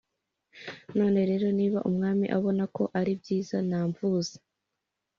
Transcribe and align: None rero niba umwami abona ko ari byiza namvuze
None 0.97 1.19
rero 1.29 1.47
niba 1.59 1.79
umwami 1.89 2.25
abona 2.37 2.63
ko 2.75 2.83
ari 2.99 3.11
byiza 3.21 3.57
namvuze 3.69 4.35